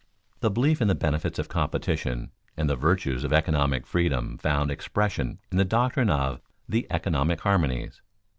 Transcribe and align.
The 0.39 0.49
belief 0.49 0.81
in 0.81 0.87
the 0.87 0.95
benefits 0.95 1.37
of 1.37 1.47
competition 1.47 2.31
and 2.57 2.67
the 2.67 2.75
virtues 2.75 3.23
of 3.23 3.31
economic 3.31 3.85
freedom 3.85 4.39
found 4.39 4.71
expression 4.71 5.37
in 5.51 5.59
the 5.59 5.63
doctrine 5.63 6.09
of 6.09 6.41
"the 6.67 6.87
economic 6.89 7.41
harmonies." 7.41 8.01